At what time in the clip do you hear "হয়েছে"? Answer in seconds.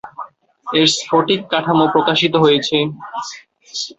2.43-2.77